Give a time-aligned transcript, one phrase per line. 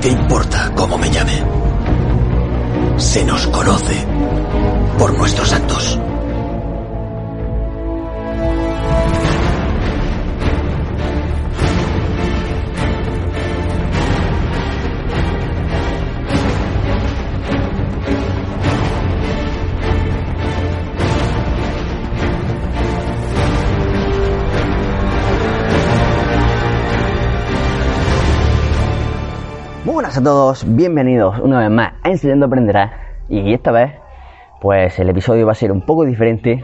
[0.00, 1.42] ¿Qué importa cómo me llame?
[2.96, 4.06] Se nos conoce
[4.98, 5.98] por nuestros actos.
[30.20, 32.92] A todos, bienvenidos una vez más a Enseñando Aprenderás.
[33.30, 33.92] Y esta vez
[34.60, 36.62] pues el episodio va a ser un poco diferente,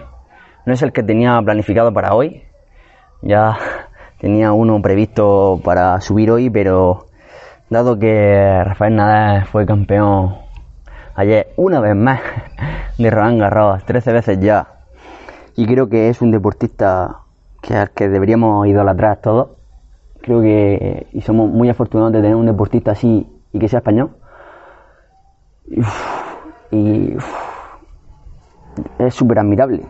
[0.66, 2.42] no es el que tenía planificado para hoy,
[3.22, 3.56] ya
[4.18, 7.06] tenía uno previsto para subir hoy pero
[7.70, 10.36] dado que Rafael Nadal fue campeón
[11.14, 12.20] ayer una vez más
[12.98, 14.80] de Roland Garros, 13 veces ya
[15.56, 17.20] y creo que es un deportista
[17.62, 19.48] que que deberíamos idolatrar todos
[20.20, 24.10] creo que y somos muy afortunados de tener un deportista así y que sea español.
[26.70, 27.16] Y,
[28.98, 29.82] es súper admirable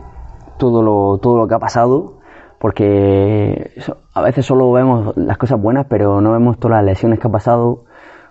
[0.57, 2.19] todo lo, todo lo que ha pasado,
[2.59, 3.71] porque
[4.13, 7.31] a veces solo vemos las cosas buenas, pero no vemos todas las lesiones que ha
[7.31, 7.83] pasado,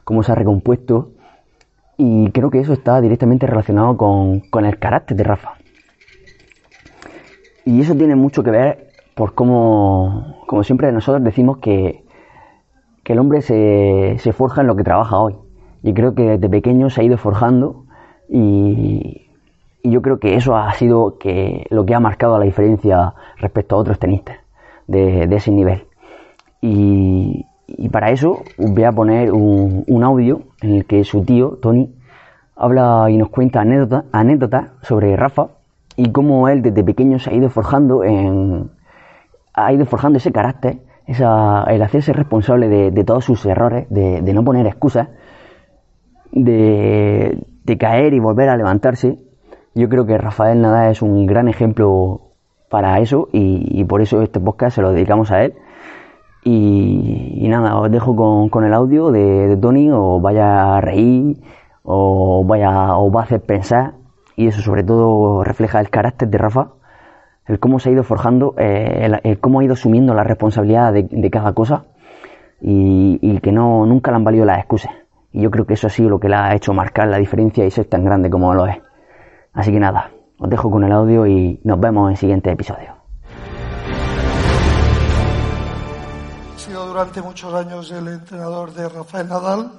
[0.05, 1.11] cómo se ha recompuesto.
[1.99, 5.53] Y creo que eso está directamente relacionado con, con el carácter de Rafa.
[7.65, 12.06] Y eso tiene mucho que ver por cómo, como siempre nosotros decimos que,
[13.07, 15.37] que el hombre se, se, forja en lo que trabaja hoy.
[15.85, 17.85] Y creo que desde pequeño se ha ido forjando
[18.29, 19.29] y,
[19.85, 23.77] y, yo creo que eso ha sido que, lo que ha marcado la diferencia respecto
[23.77, 24.39] a otros tenistas
[24.89, 25.85] de, de ese nivel.
[26.61, 31.59] Y, y, para eso voy a poner un, un, audio en el que su tío,
[31.63, 31.95] Tony,
[32.57, 35.47] habla y nos cuenta anécdotas anécdota sobre Rafa
[35.95, 38.69] y cómo él desde pequeño se ha ido forjando en,
[39.55, 44.45] ha ido forjando ese carácter, esa, el hacerse responsable de, todos sus errores, de, no
[44.45, 45.09] poner excusas,
[46.33, 47.39] de,
[47.79, 49.19] caer y volver a levantarse.
[49.75, 52.23] Yo creo que Rafael Nadal es un gran ejemplo
[52.69, 55.55] para eso y, por eso este podcast se lo dedicamos a él.
[56.43, 61.39] Y, nada, os dejo con, el audio de, de, Tony, o vaya a reír,
[61.83, 63.95] o vaya, os va a hacer pensar,
[64.37, 66.76] y eso sobre todo refleja el carácter de Rafa
[67.47, 70.93] el cómo se ha ido forjando, eh, el, el, cómo ha ido asumiendo la responsabilidad
[70.93, 71.85] de, cada cosa
[72.61, 74.93] y, y, que no nunca le han valido las excusas.
[75.33, 77.65] Y yo creo que eso ha sido lo que le ha hecho marcar la diferencia
[77.65, 78.79] y ser tan grande como lo es.
[79.53, 82.97] Así que nada, os dejo con el audio y nos vemos en el siguiente episodio.
[86.57, 89.71] He sido durante muchos años el entrenador de Rafael Nadal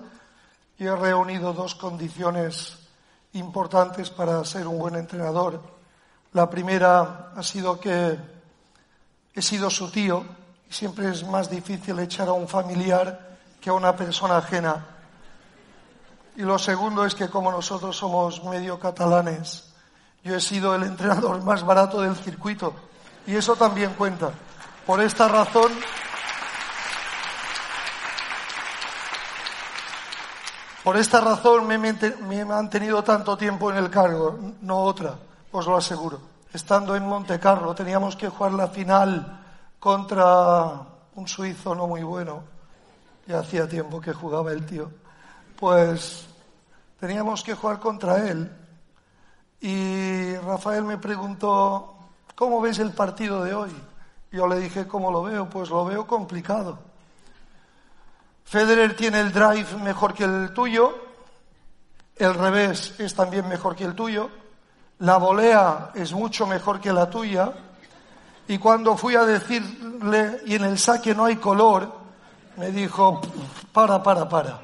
[0.77, 2.87] y he reunido dos condiciones
[3.33, 5.76] importantes para ser un buen entrenador
[6.37, 8.15] la primera ha sido que
[9.33, 10.23] he sido su tío
[10.69, 14.85] y siempre es más difícil echar a un familiar que a una persona ajena.
[16.35, 19.73] Y lo segundo es que como nosotros somos medio catalanes,
[20.23, 22.71] yo he sido el entrenador más barato del circuito
[23.25, 24.29] y eso también cuenta.
[24.85, 25.71] Por esta razón,
[30.83, 35.17] por esta razón me he mantenido tanto tiempo en el cargo, no otra
[35.51, 36.19] os lo aseguro.
[36.53, 39.39] Estando en Monte Carlo teníamos que jugar la final
[39.79, 40.81] contra
[41.15, 42.43] un suizo no muy bueno.
[43.25, 44.89] Ya hacía tiempo que jugaba el tío.
[45.59, 46.27] Pues
[46.99, 48.51] teníamos que jugar contra él.
[49.59, 51.95] Y Rafael me preguntó,
[52.35, 53.71] ¿cómo ves el partido de hoy?
[54.31, 55.49] Yo le dije, ¿cómo lo veo?
[55.49, 56.79] Pues lo veo complicado.
[58.45, 60.95] Federer tiene el drive mejor que el tuyo,
[62.15, 64.29] el revés es también mejor que el tuyo,
[64.99, 67.51] la volea es mucho mejor que la tuya.
[68.47, 71.91] Y cuando fui a decirle, y en el saque no hay color,
[72.55, 73.21] me dijo,
[73.71, 74.61] para, para, para.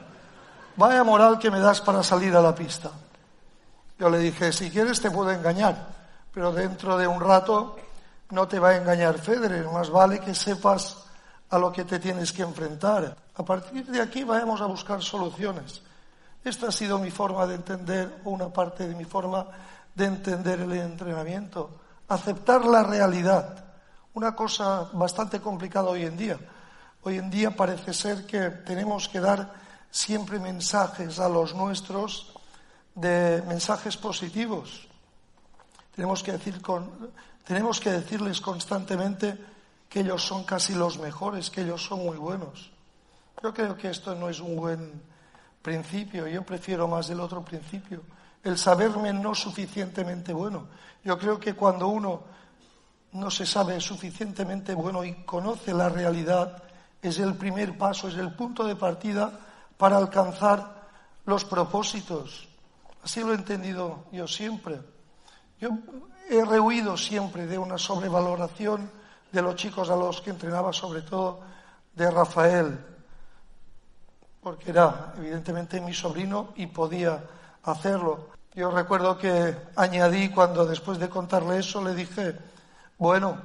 [0.76, 2.90] Vaya moral que me das para salir a la pista.
[4.00, 5.76] Yo le dije, si quieres te puedo engañar,
[6.34, 7.76] pero dentro de un rato
[8.32, 10.98] no te va a engañar Federer, más vale que sepas
[11.52, 13.16] a lo que te tienes que enfrentar.
[13.36, 15.82] A partir de aquí vayamos a buscar soluciones.
[16.44, 19.46] Esta ha sido mi forma de entender, o una parte de mi forma
[19.96, 23.64] de entender el entrenamiento, aceptar la realidad,
[24.14, 26.40] una cosa bastante complicada hoy en día.
[27.04, 29.54] Hoy en día parece ser que tenemos que dar
[29.92, 32.34] siempre mensajes a los nuestros
[32.96, 34.88] de mensajes positivos.
[35.96, 37.12] Tenemos que, decir con,
[37.46, 39.38] tenemos que decirles constantemente
[39.90, 42.72] que ellos son casi los mejores, que ellos son muy buenos.
[43.44, 45.02] Yo creo que esto no es un buen
[45.62, 48.02] principio, yo prefiero más el otro principio
[48.44, 50.68] el saberme no suficientemente bueno.
[51.04, 52.24] Yo creo que cuando uno
[53.14, 56.64] no se sabe suficientemente bueno y conoce la realidad,
[57.02, 59.32] es el primer paso, es el punto de partida
[59.78, 60.84] para alcanzar
[61.26, 62.48] los propósitos.
[63.04, 64.82] Así lo he entendido yo siempre.
[65.60, 65.70] Yo
[66.30, 68.90] he rehuido siempre de una sobrevaloración
[69.32, 71.42] de los chicos a los que entrenaba, sobre todo
[71.94, 72.80] de Rafael,
[74.42, 77.24] porque era evidentemente mi sobrino y podía
[77.64, 78.30] hacerlo.
[78.54, 82.38] Yo recuerdo que añadí cuando después de contarle eso le dije,
[82.98, 83.38] bueno,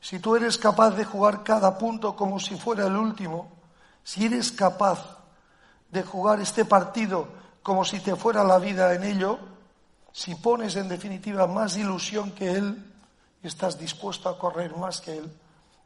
[0.00, 3.50] si tú eres capaz de jugar cada punto como si fuera el último,
[4.04, 5.18] si eres capaz
[5.90, 7.28] de jugar este partido
[7.62, 9.38] como si te fuera la vida en ello,
[10.12, 12.92] si pones en definitiva más ilusión que él
[13.42, 15.32] y estás dispuesto a correr más que él,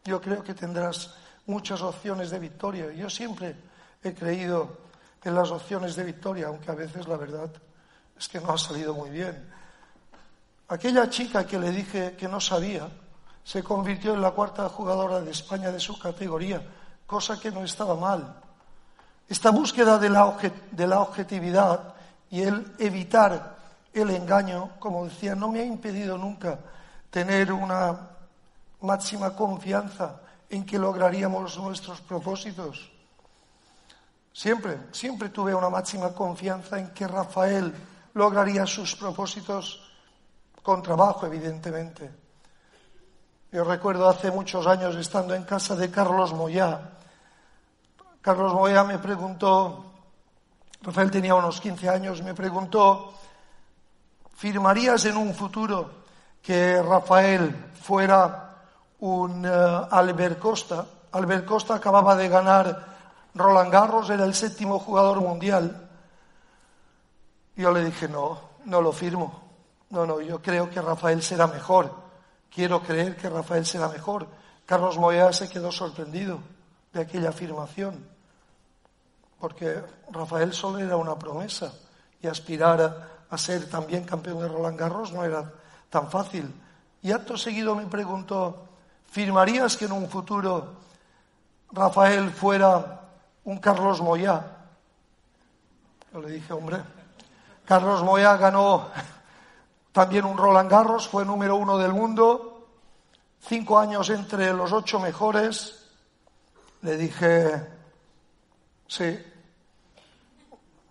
[0.05, 1.15] yo creo que tendrás
[1.47, 2.93] muchas opciones de victoria.
[2.93, 3.57] Yo siempre
[4.03, 4.88] he creído
[5.25, 7.51] en las opciones de victoria, aunque a veces la verdad
[8.19, 9.49] es que no ha salido muy bien.
[10.69, 12.89] Aquella chica que le dije que no sabía
[13.43, 16.63] se convirtió en la cuarta jugadora de España de su categoría,
[17.07, 18.37] cosa que no estaba mal.
[19.29, 20.37] Esta búsqueda de la,
[20.71, 21.95] de la objetividad
[22.31, 23.57] y el evitar
[23.95, 26.59] el engaño, como decía, no me ha impedido nunca
[27.11, 28.11] tener una
[28.83, 30.21] máxima confianza
[30.51, 32.91] en que lograríamos nuestros propósitos.
[34.39, 37.75] Siempre, siempre tuve una máxima confianza en que Rafael
[38.15, 39.83] lograría sus propósitos
[40.63, 42.09] con trabajo, evidentemente.
[43.51, 47.01] Yo recuerdo hace muchos años estando en casa de Carlos Moyá.
[48.21, 49.87] Carlos Moyá me preguntó,
[50.83, 53.15] Rafael tenía unos 15 años, me preguntó,
[54.37, 55.91] ¿firmarías en un futuro
[56.41, 58.55] que Rafael fuera
[59.01, 60.87] un uh, Albert Costa?
[61.11, 62.98] Albert Costa acababa de ganar
[63.39, 65.89] Roland Garros, era el séptimo jugador mundial.
[67.57, 69.43] Yo le dije, no, no lo firmo.
[69.91, 71.91] No, no, yo creo que Rafael será mejor.
[72.53, 74.27] Quiero creer que Rafael será mejor.
[74.67, 76.41] Carlos Moya se quedó sorprendido
[76.93, 78.07] de aquella afirmación,
[79.39, 81.73] porque Rafael solo era una promesa
[82.21, 85.51] y aspirar a, a ser también campeón de Roland Garros no era
[85.89, 86.53] tan fácil.
[87.01, 88.69] Y acto seguido me preguntó,
[89.11, 90.75] ¿firmarías que en un futuro
[91.73, 93.08] Rafael fuera
[93.49, 94.45] un Carlos Moya?
[96.13, 96.83] Yo le dije, hombre,
[97.65, 98.89] Carlos Moya ganó
[99.91, 102.69] también un Roland Garros, fue número uno del mundo,
[103.41, 105.83] cinco años entre los ocho mejores.
[106.83, 107.67] Le dije,
[108.87, 109.19] sí,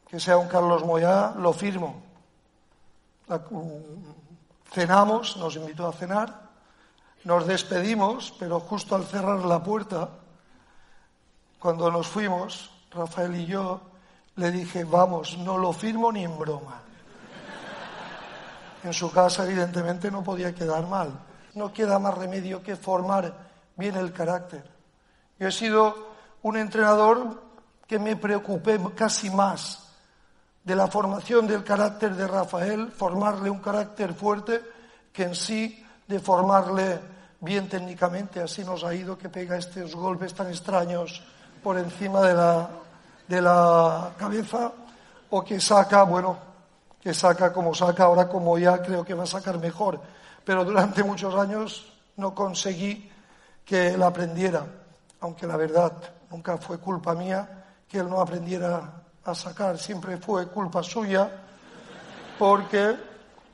[0.07, 2.01] que sea un Carlos Moya, lo firmo.
[4.71, 6.42] Cenamos, nos invitó a cenar,
[7.24, 10.10] nos despedimos, pero justo al cerrar la puerta,
[11.68, 13.81] cuando nos fuimos, Rafael y yo,
[14.38, 16.81] le dije, vamos, no lo firmo ni en broma.
[18.86, 21.12] En su casa, evidentemente, no podía quedar mal.
[21.56, 23.34] No queda más remedio que formar
[23.75, 24.64] bien el carácter.
[25.38, 27.44] Yo he sido un entrenador
[27.86, 29.90] que me preocupé casi más
[30.63, 34.62] de la formación del carácter de Rafael, formarle un carácter fuerte,
[35.12, 37.02] que en sí de formarle
[37.42, 38.40] bien técnicamente.
[38.40, 41.22] Así nos ha ido que pega estos golpes tan extraños
[41.63, 42.69] por encima de la,
[43.27, 44.71] de la cabeza
[45.30, 46.38] o que saca, bueno,
[47.01, 50.00] que saca como saca, ahora como ya creo que va a sacar mejor,
[50.44, 53.12] pero durante muchos años no conseguí
[53.65, 54.65] que él aprendiera,
[55.19, 55.92] aunque la verdad
[56.31, 61.29] nunca fue culpa mía que él no aprendiera a sacar, siempre fue culpa suya,
[62.39, 62.96] porque,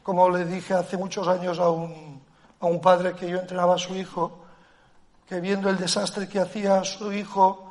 [0.04, 2.22] como le dije hace muchos años a un,
[2.60, 4.44] a un padre que yo entrenaba a su hijo,
[5.28, 7.63] que viendo el desastre que hacía su hijo,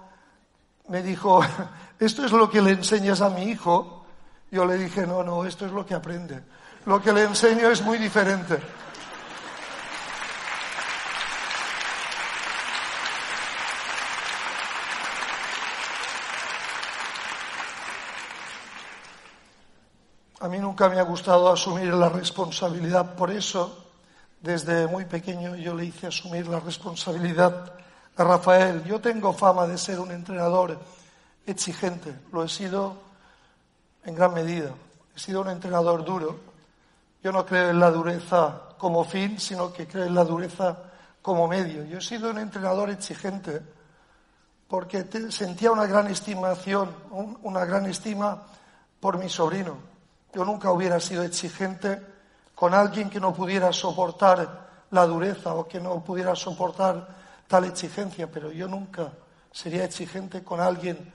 [0.88, 1.42] me dijo,
[1.98, 4.04] esto es lo que le enseñas a mi hijo,
[4.50, 6.42] yo le dije, no, no, esto es lo que aprende.
[6.84, 8.58] Lo que le enseño es muy diferente.
[20.40, 23.86] A mí nunca me ha gustado asumir la responsabilidad, por eso
[24.40, 27.72] desde muy pequeño yo le hice asumir la responsabilidad
[28.16, 28.84] Rafael.
[28.84, 30.78] Yo tengo fama de ser un entrenador
[31.46, 32.96] exigente, lo he sido
[34.04, 34.70] en gran medida.
[35.14, 36.40] He sido un entrenador duro.
[37.22, 40.76] Yo no creo en la dureza como fin, sino que creo en la dureza
[41.20, 41.84] como medio.
[41.84, 43.62] Yo he sido un entrenador exigente
[44.68, 46.90] porque sentía una gran estimación,
[47.42, 48.42] una gran estima
[48.98, 49.76] por mi sobrino.
[50.34, 52.00] Yo nunca hubiera sido exigente
[52.54, 57.21] con alguien que no pudiera soportar la dureza o que no pudiera soportar
[57.52, 59.12] tal exigencia, pero yo nunca
[59.50, 61.12] sería exigente con alguien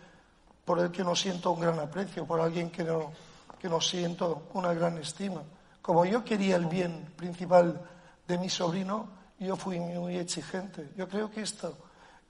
[0.63, 3.12] por el que no siento un gran aprecio, por alguien que no,
[3.60, 5.41] que no siento una gran estima.
[5.82, 7.82] Como yo quería el bien principal
[8.27, 10.91] de mi sobrino, yo fui muy exigente.
[10.96, 11.75] Yo creo que esto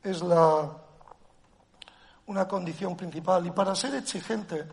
[0.01, 0.71] es la,
[2.27, 3.45] una condición principal.
[3.45, 4.65] Y para ser exigente,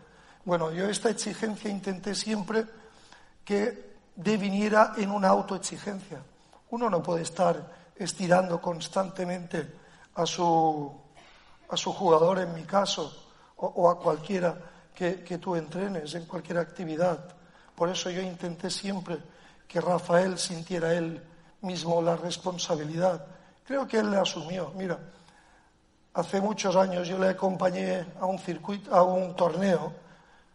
[0.45, 2.63] bueno, yo esta exigencia intenté siempre
[3.43, 6.23] que deviniera en una autoexigencia.
[6.69, 9.73] Uno no puede estar estirando constantemente
[10.15, 10.91] a su,
[11.69, 13.25] a su jugador, en mi caso,
[13.57, 14.57] o, a cualquiera
[14.93, 17.19] que, que tú entrenes en cualquier actividad.
[17.75, 19.17] Por eso yo intenté siempre
[19.67, 21.21] que Rafael sintiera él
[21.61, 23.25] mismo la responsabilidad.
[23.65, 24.71] Creo que él le asumió.
[24.75, 24.99] Mira,
[26.13, 29.91] hace muchos años yo le acompañé a un circuito, a un torneo,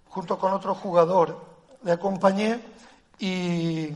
[0.09, 1.44] junto con otro jugador.
[1.82, 2.61] Le acompañé
[3.18, 3.88] y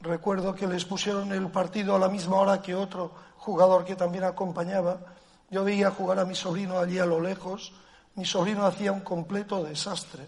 [0.00, 4.24] recuerdo que les pusieron el partido a la misma hora que otro jugador que también
[4.24, 4.98] acompañaba.
[5.50, 7.72] Yo veía jugar a mi sobrino allí a lo lejos.
[8.14, 10.26] Mi sobrino hacía un completo desastre.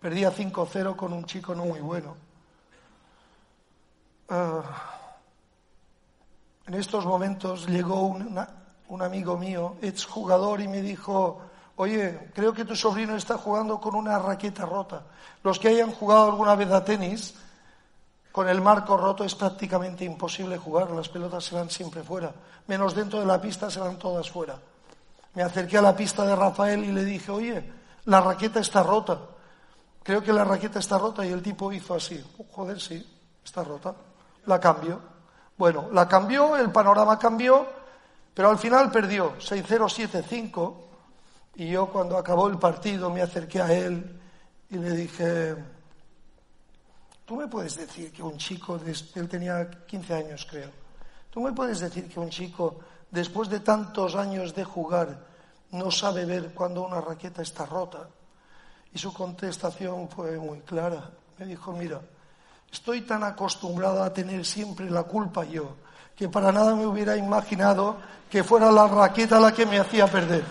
[0.00, 2.16] Perdía 5-0 con un chico no muy bueno.
[4.28, 4.62] Ah,
[6.66, 8.06] en estos momentos llegó
[8.88, 11.40] un amigo mío, exjugador, y me dijo,
[11.76, 15.02] oye, creo que tu sobrino está jugando con una raqueta rota.
[15.42, 17.34] Los que hayan jugado alguna vez a tenis,
[18.34, 22.34] con el marco roto es prácticamente imposible jugar, las pelotas se van siempre fuera,
[22.66, 24.58] menos dentro de la pista se van todas fuera.
[25.34, 27.72] Me acerqué a la pista de Rafael y le dije, oye,
[28.06, 29.20] la raqueta está rota.
[30.02, 32.24] Creo que la raqueta está rota y el tipo hizo así.
[32.50, 33.06] joder, sí,
[33.44, 33.94] está rota.
[34.46, 34.98] La cambió.
[35.56, 37.64] Bueno, la cambió, el panorama cambió,
[38.34, 40.74] pero al final perdió 6-0, 7-5
[41.54, 44.20] y yo cuando acabó el partido me acerqué a él
[44.70, 45.54] y le dije,
[47.24, 48.78] tú me puedes decir que un chico,
[49.14, 50.70] él tenía 15 años creo,
[51.30, 52.78] tú me puedes decir que un chico
[53.10, 55.34] después de tantos años de jugar
[55.74, 58.08] no sabe ver cuando una raqueta está rota.
[58.92, 61.10] Y su contestación fue muy clara.
[61.36, 62.00] Me dijo, mira,
[62.70, 65.74] estoy tan acostumbrado a tener siempre la culpa yo,
[66.14, 67.96] que para nada me hubiera imaginado
[68.30, 70.44] que fuera la raqueta la que me hacía perder.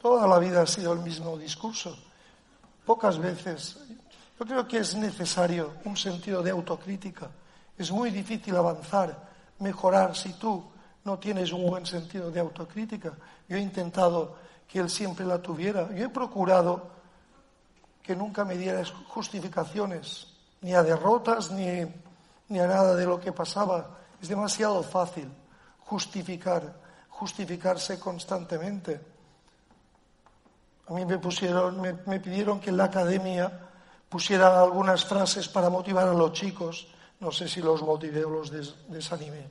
[0.00, 1.96] Toda la vida sido el mismo discurso.
[2.84, 3.78] Pocas veces.
[4.38, 7.30] Yo creo que es necesario un sentido de autocrítica.
[7.76, 10.64] Es muy difícil avanzar, mejorar si tú
[11.04, 13.12] no tienes un buen sentido de autocrítica.
[13.48, 14.36] Yo he intentado
[14.68, 15.88] que él siempre la tuviera.
[15.94, 16.90] Yo he procurado
[18.02, 20.28] que nunca me diera justificaciones,
[20.60, 21.84] ni a derrotas, ni,
[22.48, 23.98] ni a nada de lo que pasaba.
[24.20, 25.28] Es demasiado fácil
[25.80, 26.74] justificar,
[27.08, 29.00] justificarse constantemente.
[30.88, 33.50] A mí me pusieron, me, pidieron que en la academia
[34.08, 36.86] pusiera algunas frases para motivar a los chicos.
[37.18, 38.52] No sé si los motivé o los
[38.88, 39.48] desanimé.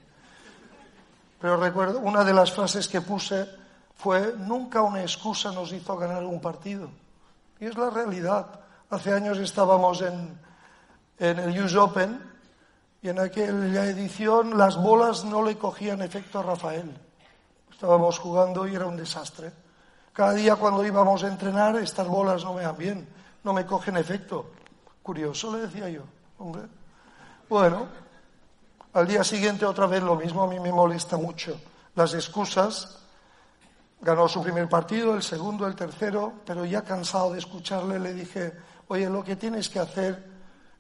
[1.42, 3.48] Pero recuerdo, una de las frases que puse
[3.96, 6.90] fue, nunca una excusa nos hizo ganar un partido.
[7.60, 8.62] Y es la realidad.
[8.90, 10.40] Hace años estábamos en,
[11.20, 12.22] en el US Open
[13.02, 16.96] y en aquella edición las bolas no le cogían efecto a Rafael.
[17.72, 19.65] Estábamos jugando y era un desastre.
[20.16, 23.06] Cada día cuando íbamos a entrenar, estas bolas no me dan bien,
[23.44, 24.50] no me cogen efecto.
[25.04, 26.04] Curioso, le decía yo,
[26.40, 26.62] hombre.
[27.50, 27.86] Bueno,
[28.94, 31.60] al día siguiente otra vez lo mismo, a mí me molesta mucho.
[31.96, 32.98] Las excusas,
[34.00, 38.54] ganó su primer partido, el segundo, el tercero, pero ya cansado de escucharle le dije,
[38.88, 40.32] oye, lo que tienes que hacer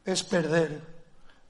[0.05, 0.81] es perder.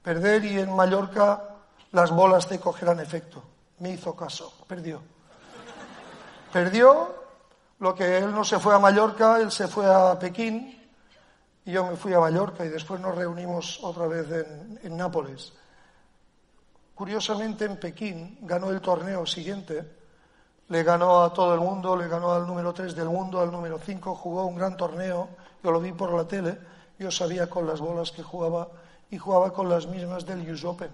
[0.02, 1.50] Perder y en Mallorca
[1.92, 3.44] las bolas te cogerán efecto.
[3.78, 5.04] Me hizo caso, perdió.
[6.52, 7.25] Perdió
[7.86, 10.76] lo que él no se fue a Mallorca, él se fue a Pekín
[11.66, 14.26] y yo me fui a Mallorca y después nos reunimos otra vez
[14.82, 15.54] en, Nápoles.
[16.96, 19.88] Curiosamente en Pekín ganó el torneo siguiente,
[20.68, 23.78] le ganó a todo el mundo, le ganó al número 3 del mundo, al número
[23.78, 25.30] 5, jugó un gran torneo,
[25.64, 26.58] yo lo vi por la tele,
[26.98, 28.68] yo sabía con las bolas que jugaba
[29.12, 30.90] y jugaba con las mismas del US Open.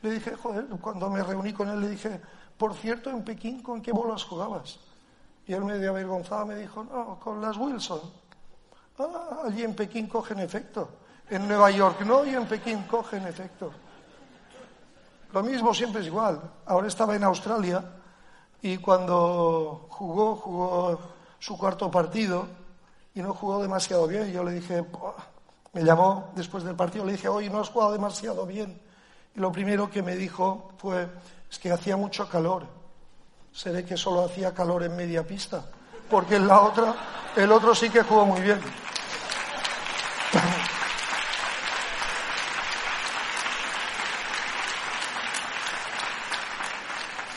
[0.00, 2.22] Le dije, joder, cuando me reuní con él le dije,
[2.56, 4.78] por cierto, en Pekín, ¿con qué bolas jugabas?
[5.46, 8.00] Y él medio avergonzado me dijo, no, con las Wilson.
[8.98, 10.88] Ah, allí en Pekín cogen efecto.
[11.28, 13.72] En Nueva York no, y en Pekín cogen efecto.
[15.32, 16.40] Lo mismo siempre es igual.
[16.66, 17.82] Ahora estaba en Australia
[18.60, 20.98] y cuando jugó, jugó
[21.38, 22.46] su cuarto partido
[23.14, 24.30] y no jugó demasiado bien.
[24.30, 24.84] Yo le dije,
[25.72, 28.80] me llamó después del partido, le dije, oye, no has jugado demasiado bien.
[29.34, 31.08] Y lo primero que me dijo fue,
[31.50, 32.81] es que hacía mucho calor
[33.52, 35.64] se ve que solo hacía calor en media pista,
[36.08, 36.94] porque en la otra,
[37.36, 38.60] el otro sí que jugó muy bien.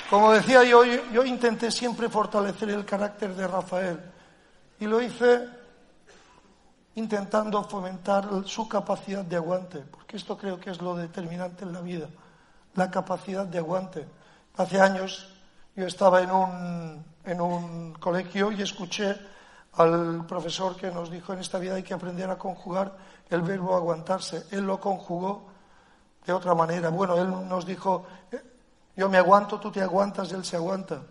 [0.09, 3.99] Como decía yo, yo intenté siempre fortalecer el carácter de Rafael
[4.79, 5.49] y lo hice
[6.95, 11.81] intentando fomentar su capacidad de aguante, porque esto creo que es lo determinante en la
[11.81, 12.07] vida,
[12.75, 14.07] la capacidad de aguante.
[14.55, 15.34] Hace años
[15.75, 19.15] yo estaba en un, en un colegio y escuché
[19.73, 22.93] al profesor que nos dijo en esta vida hay que aprender a conjugar
[23.29, 24.45] el verbo aguantarse.
[24.51, 25.47] Él lo conjugó
[26.25, 26.89] de otra manera.
[26.89, 28.41] Bueno, él nos dijo, eh,
[28.95, 31.01] yo me aguanto, tú te aguantas, él se aguanta.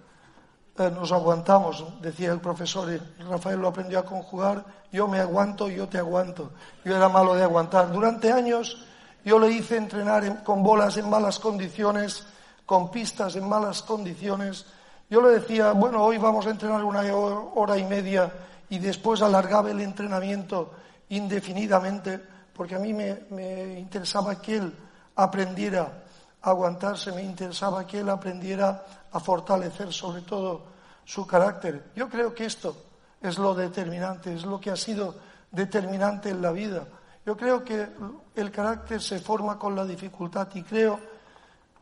[0.77, 5.69] Eh, nos aguantamos, decía el profesor, y Rafael lo aprendió a conjugar, yo me aguanto,
[5.69, 6.53] yo te aguanto.
[6.85, 7.93] Yo era malo de aguantar.
[7.93, 8.85] Durante años
[9.25, 12.27] yo le hice entrenar con bolas en malas condiciones,
[12.67, 14.67] con pistas en malas condiciones.
[15.11, 18.33] Yo le decía, bueno, hoy vamos a entrenar una hora y media
[18.69, 20.73] y después alargaba el entrenamiento
[21.11, 22.21] indefinidamente,
[22.53, 24.73] porque a mí me, interesaba que él
[25.17, 26.03] aprendiera
[26.43, 30.63] a aguantarse, me interesaba que él aprendiera a fortalecer sobre todo
[31.05, 31.91] su carácter.
[31.95, 32.77] Yo creo que esto
[33.21, 35.15] es lo determinante, es lo que ha sido
[35.51, 36.87] determinante en la vida.
[37.25, 37.89] Yo creo que
[38.35, 41.14] el carácter se forma con la dificultad y creo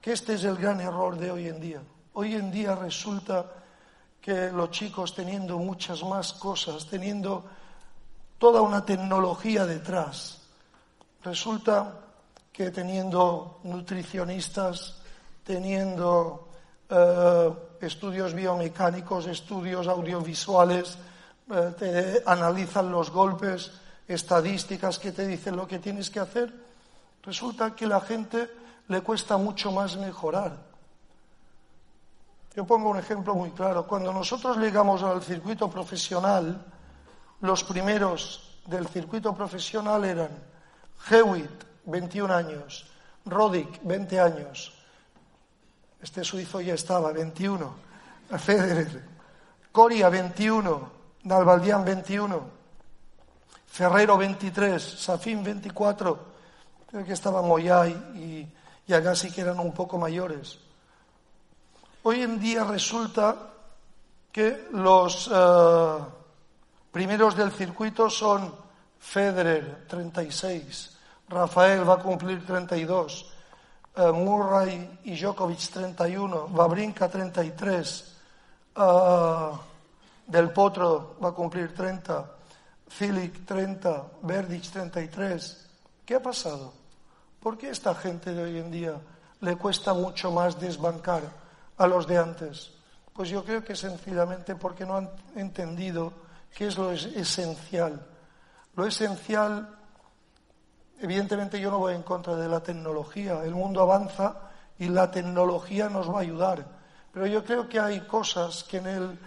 [0.02, 1.80] que este es el gran error de hoy en día.
[2.14, 3.46] Hoy en día resulta
[4.20, 7.44] que los chicos teniendo muchas más cosas, teniendo
[8.36, 10.40] toda una tecnología detrás,
[11.22, 12.00] resulta
[12.52, 14.96] que teniendo nutricionistas,
[15.44, 16.48] teniendo
[16.90, 20.98] eh, estudios biomecánicos, estudios audiovisuales,
[21.48, 23.70] eh, te analizan los golpes,
[24.08, 26.52] estadísticas que te dicen lo que tienes que hacer,
[27.22, 30.56] resulta que la gente le cuesta mucho más mejorar.
[32.54, 33.86] Yo pongo un ejemplo muy claro.
[33.86, 36.64] Cuando nosotros llegamos al circuito profesional,
[37.40, 40.30] los primeros del circuito profesional eran
[41.10, 42.86] Hewitt, 21 años,
[43.24, 44.72] Roddick, 20 años,
[46.00, 47.74] este suizo ya estaba, 21,
[48.38, 49.02] Federer,
[49.70, 50.90] Coria, 21,
[51.24, 52.40] Nalbaldián, 21,
[53.66, 56.18] Ferrero, 23, Safin, 24,
[56.90, 60.58] creo que estaba Moyay y, y Agassi, que eran un poco mayores.
[62.02, 63.36] Hoy en día resulta
[64.32, 65.98] que los eh,
[66.90, 68.54] primeros del circuito son
[68.98, 70.96] Federer, 36,
[71.28, 73.32] Rafael va a cumplir 32,
[73.96, 78.16] uh, eh, Murray y Djokovic 31, Vabrinka 33,
[78.76, 79.58] uh,
[80.26, 82.30] Del Potro va a cumplir 30,
[82.88, 85.66] Filic 30, Verdic 33.
[86.06, 86.81] ¿Qué ha pasado?
[87.42, 88.94] ¿Por qué esta gente de hoy en día
[89.40, 91.22] le cuesta mucho más desbancar
[91.76, 92.72] a los de antes?
[93.12, 96.12] Pues yo creo que sencillamente porque no han entendido
[96.54, 98.06] qué es lo esencial.
[98.74, 99.78] Lo esencial
[101.02, 103.42] Evidentemente yo no voy en contra de la tecnología.
[103.42, 104.36] El mundo avanza
[104.78, 106.64] y la tecnología nos va a ayudar.
[107.12, 109.18] Pero yo creo que hay cosas que en el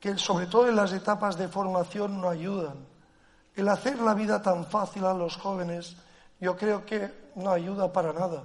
[0.00, 2.84] que sobre todo en las etapas de formación no ayudan.
[3.54, 5.94] El hacer la vida tan fácil a los jóvenes,
[6.40, 8.44] yo creo que no ayuda para nada.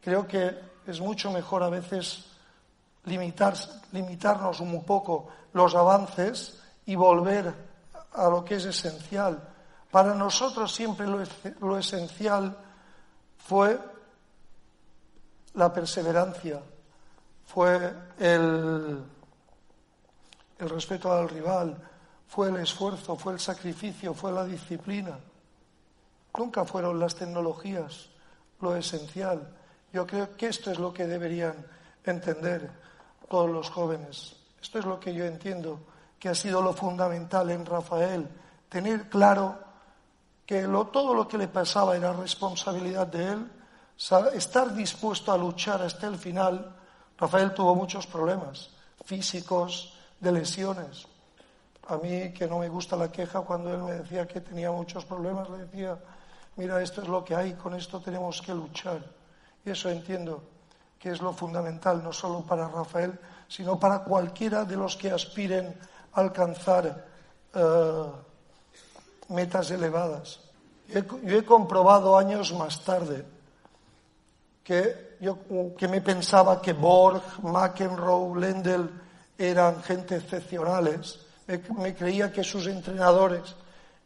[0.00, 2.26] Creo que es mucho mejor a veces
[3.04, 3.54] limitar,
[3.92, 7.52] limitarnos un poco los avances y volver
[8.12, 9.40] a lo que es esencial,
[9.90, 12.56] para nosotros siempre lo, esencial
[13.38, 13.78] fue
[15.54, 16.60] la perseverancia,
[17.46, 19.02] fue el
[20.58, 21.76] respeto al rival,
[22.26, 25.18] fue el esfuerzo, fue el sacrificio, fue la disciplina.
[26.38, 28.10] Nunca fueron las tecnologías
[28.60, 29.56] lo esencial.
[29.92, 31.66] Yo creo que esto es lo que deberían
[32.04, 32.70] entender
[33.28, 34.36] todos los jóvenes.
[34.62, 35.80] Esto es lo que yo entiendo
[36.18, 38.28] que ha sido lo fundamental en Rafael,
[38.68, 39.58] tener claro
[40.46, 43.50] que todo lo que le pasaba era responsabilidad de él,
[44.34, 46.74] estar dispuesto a luchar hasta el final.
[47.18, 48.70] Rafael tuvo muchos problemas
[49.04, 51.06] físicos, de lesiones.
[51.88, 55.04] A mí, que no me gusta la queja, cuando él me decía que tenía muchos
[55.04, 55.98] problemas, le decía,
[56.58, 59.02] mira, esto es lo que hay, con esto tenemos que luchar.
[59.64, 60.42] Y eso entiendo
[60.98, 63.18] que es lo fundamental, no solo para Rafael,
[63.48, 65.74] sino para cualquiera de los que aspiren
[66.12, 67.06] a alcanzar
[67.54, 68.04] eh,
[69.28, 70.40] metas elevadas.
[71.22, 73.24] Yo he comprobado años más tarde
[74.64, 75.38] que yo
[75.76, 78.88] que me pensaba que Borg, McEnroe, Lendl
[79.36, 81.20] eran gente excepcionales.
[81.78, 83.56] Me, creía que sus entrenadores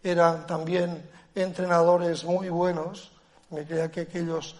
[0.02, 3.12] eran también entrenadores muy buenos.
[3.50, 4.56] Me creía que aquellos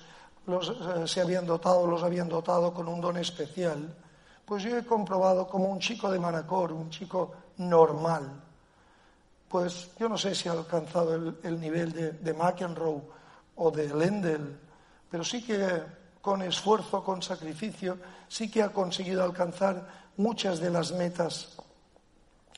[0.46, 3.94] los, eh, se habían dotado, los habían dotado con un don especial.
[4.44, 8.42] Pues yo he comprobado como un chico de Manacor, un chico normal,
[9.52, 13.02] pues yo no sé si ha alcanzado el, nivel de, McEnroe
[13.56, 14.58] o de Lendl,
[15.11, 15.82] pero sí que
[16.22, 21.58] con esfuerzo, con sacrificio, sí que ha conseguido alcanzar muchas de las metas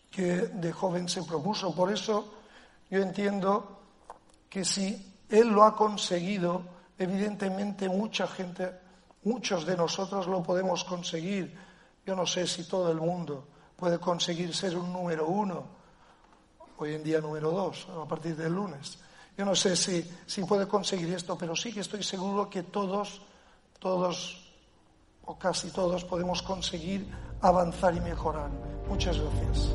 [0.09, 1.75] que de joven se propuso.
[1.75, 2.33] Por eso
[2.89, 3.84] yo entiendo
[4.55, 6.63] que si Él lo ha conseguido,
[6.97, 8.71] evidentemente mucha gente,
[9.25, 11.59] muchos de nosotros lo podemos conseguir.
[12.07, 15.65] Yo no sé si todo el mundo puede conseguir ser un número uno,
[16.79, 18.97] hoy en día número dos, a partir del lunes.
[19.37, 23.23] Yo no sé si, si puede conseguir esto, pero sí que estoy seguro que todos,
[23.81, 24.41] todos
[25.25, 28.51] o casi todos podemos conseguir avanzar y mejorar.
[28.87, 29.75] Muchas gracias.